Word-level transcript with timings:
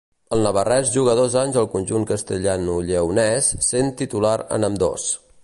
El 0.35 0.39
navarrès 0.45 0.93
juga 0.95 1.13
dos 1.19 1.35
anys 1.41 1.59
al 1.63 1.67
conjunt 1.73 2.07
castellanolleonès, 2.13 3.53
sent 3.69 3.95
titular 4.03 4.35
en 4.59 4.71
ambdós. 4.73 5.09